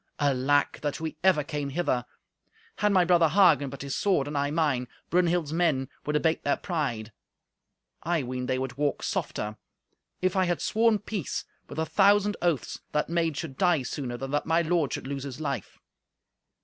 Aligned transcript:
Alack! 0.17 0.79
that 0.81 0.99
we 0.99 1.15
ever 1.23 1.43
came 1.43 1.69
hither! 1.69 2.07
Had 2.77 2.91
my 2.91 3.05
brother 3.05 3.29
Hagen 3.29 3.69
but 3.69 3.83
his 3.83 3.95
sword, 3.95 4.27
and 4.27 4.35
I 4.35 4.49
mine, 4.49 4.87
Brunhild's 5.11 5.53
men 5.53 5.89
would 6.07 6.15
abate 6.15 6.43
their 6.43 6.57
pride; 6.57 7.11
I 8.01 8.23
ween 8.23 8.47
they 8.47 8.57
would 8.57 8.79
walk 8.79 9.03
softer. 9.03 9.57
If 10.19 10.35
I 10.35 10.45
had 10.45 10.59
sworn 10.59 10.97
peace 10.97 11.45
with 11.69 11.77
a 11.77 11.85
thousand 11.85 12.35
oaths, 12.41 12.79
that 12.93 13.09
maid 13.09 13.37
should 13.37 13.59
die 13.59 13.83
sooner 13.83 14.17
than 14.17 14.31
that 14.31 14.47
my 14.47 14.63
lord 14.63 14.91
should 14.91 15.05
lose 15.05 15.21
his 15.21 15.39
life." 15.39 15.77